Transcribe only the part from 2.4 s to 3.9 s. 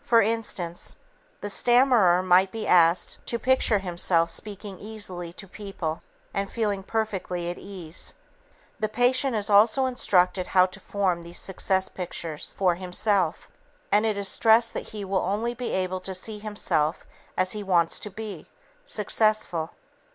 be asked to picture